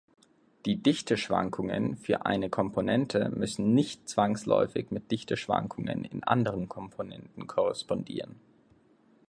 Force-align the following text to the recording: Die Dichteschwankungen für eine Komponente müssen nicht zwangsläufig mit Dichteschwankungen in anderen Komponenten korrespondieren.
Die 0.65 0.81
Dichteschwankungen 0.81 1.95
für 1.95 2.25
eine 2.25 2.49
Komponente 2.49 3.29
müssen 3.35 3.75
nicht 3.75 4.09
zwangsläufig 4.09 4.89
mit 4.89 5.11
Dichteschwankungen 5.11 6.05
in 6.05 6.23
anderen 6.23 6.67
Komponenten 6.67 7.45
korrespondieren. 7.45 8.41